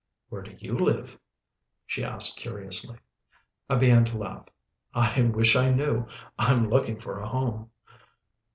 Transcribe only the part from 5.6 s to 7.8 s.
knew. I'm looking for a home."